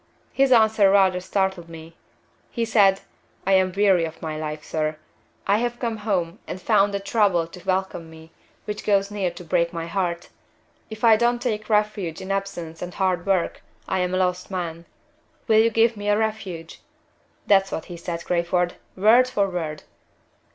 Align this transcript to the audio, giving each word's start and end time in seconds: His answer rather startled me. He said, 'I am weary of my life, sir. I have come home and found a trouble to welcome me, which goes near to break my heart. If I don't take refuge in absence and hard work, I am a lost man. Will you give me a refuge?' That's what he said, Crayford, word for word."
His 0.33 0.51
answer 0.51 0.89
rather 0.89 1.19
startled 1.19 1.69
me. 1.69 1.95
He 2.49 2.65
said, 2.65 3.01
'I 3.45 3.53
am 3.53 3.71
weary 3.71 4.03
of 4.03 4.19
my 4.19 4.35
life, 4.35 4.63
sir. 4.63 4.97
I 5.45 5.59
have 5.59 5.77
come 5.77 5.97
home 5.97 6.39
and 6.47 6.59
found 6.59 6.95
a 6.95 6.99
trouble 6.99 7.45
to 7.45 7.63
welcome 7.67 8.09
me, 8.09 8.31
which 8.65 8.83
goes 8.83 9.11
near 9.11 9.29
to 9.29 9.43
break 9.43 9.71
my 9.71 9.85
heart. 9.85 10.29
If 10.89 11.03
I 11.03 11.17
don't 11.17 11.39
take 11.39 11.69
refuge 11.69 12.19
in 12.19 12.31
absence 12.31 12.81
and 12.81 12.95
hard 12.95 13.27
work, 13.27 13.61
I 13.87 13.99
am 13.99 14.15
a 14.15 14.17
lost 14.17 14.49
man. 14.49 14.85
Will 15.47 15.59
you 15.59 15.69
give 15.69 15.95
me 15.95 16.09
a 16.09 16.17
refuge?' 16.17 16.81
That's 17.45 17.71
what 17.71 17.85
he 17.85 17.95
said, 17.95 18.25
Crayford, 18.25 18.77
word 18.95 19.27
for 19.27 19.51
word." 19.51 19.83